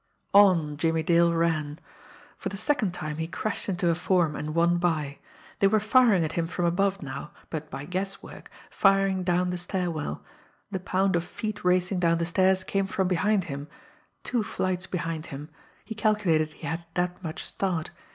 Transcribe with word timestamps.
On 0.33 0.77
Jimmie 0.77 1.03
Dale 1.03 1.31
ran. 1.31 1.77
For 2.39 2.49
the 2.49 2.57
second 2.57 2.91
time 2.91 3.17
he 3.17 3.27
crashed 3.27 3.69
into 3.69 3.91
a 3.91 3.93
form, 3.93 4.35
and 4.35 4.55
won 4.55 4.77
by. 4.79 5.19
They 5.59 5.67
were 5.67 5.79
firing 5.79 6.23
at 6.23 6.31
him 6.31 6.47
from 6.47 6.65
above 6.65 7.03
now 7.03 7.29
but 7.51 7.69
by 7.69 7.85
guesswork 7.85 8.49
firing 8.71 9.23
down 9.23 9.51
the 9.51 9.59
stair 9.59 9.91
well. 9.91 10.23
The 10.71 10.79
pound 10.79 11.15
of 11.15 11.23
feet 11.23 11.63
racing 11.63 11.99
down 11.99 12.17
the 12.17 12.25
stairs 12.25 12.63
came 12.63 12.87
from 12.87 13.07
behind 13.07 13.43
him 13.43 13.67
two 14.23 14.41
flights 14.43 14.87
behind 14.87 15.27
him 15.27 15.49
he 15.85 15.93
calculated 15.93 16.53
he 16.53 16.65
had 16.65 16.83
that 16.95 17.21
much 17.23 17.45
start. 17.45 17.91